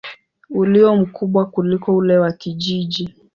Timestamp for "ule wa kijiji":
1.97-3.15